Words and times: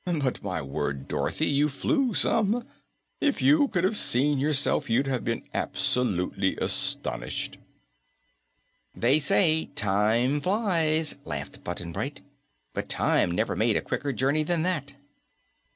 But 0.03 0.41
my 0.41 0.63
word, 0.63 1.07
Dorothy, 1.07 1.45
you 1.45 1.69
flew 1.69 2.15
some! 2.15 2.65
If 3.19 3.39
you 3.39 3.67
could 3.67 3.83
have 3.83 3.95
seen 3.95 4.39
yourself, 4.39 4.89
you'd 4.89 5.05
have 5.05 5.23
been 5.23 5.43
absolutely 5.53 6.57
astonished." 6.57 7.59
"They 8.95 9.19
say 9.19 9.65
'Time 9.65 10.41
flies,'" 10.41 11.17
laughed 11.23 11.63
Button 11.63 11.91
Bright, 11.91 12.21
"but 12.73 12.89
Time 12.89 13.29
never 13.29 13.55
made 13.55 13.77
a 13.77 13.81
quicker 13.81 14.11
journey 14.11 14.41
than 14.41 14.63
that." 14.63 14.93